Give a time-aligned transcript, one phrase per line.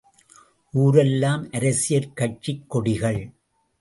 [0.73, 3.21] ஊரெலாம் அரசியற் கட்சிக் கொடிகள்!